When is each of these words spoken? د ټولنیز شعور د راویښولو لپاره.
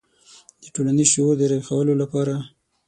د 0.61 0.63
ټولنیز 0.73 1.07
شعور 1.13 1.35
د 1.37 1.41
راویښولو 1.51 1.93
لپاره. 2.01 2.35